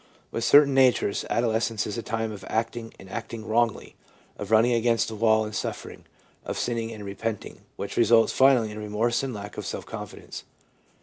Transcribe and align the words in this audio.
With 0.31 0.43
certain 0.43 0.73
natures, 0.73 1.25
adolescence 1.29 1.85
is 1.85 1.95
a 1.95 2.01
time 2.01 2.31
of 2.31 2.43
acting 2.49 2.91
and 2.97 3.07
acting 3.07 3.45
wrongly, 3.47 3.93
of 4.39 4.49
running 4.49 4.71
against 4.71 5.11
a 5.11 5.15
wall 5.15 5.45
and 5.45 5.53
suffering, 5.53 6.05
of 6.43 6.57
sinning 6.57 6.91
and 6.91 7.05
repenting, 7.05 7.61
which 7.75 7.97
results 7.97 8.33
finally 8.33 8.71
in 8.71 8.79
remorse 8.79 9.21
and 9.21 9.31
lack 9.31 9.57
of 9.59 9.65
self 9.67 9.85
confidence. 9.85 10.43